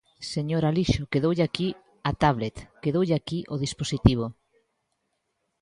[0.33, 1.67] Señor Alixo, quedoulle aquí
[2.09, 4.25] a tablet, quedoulle aquí o dispositivo.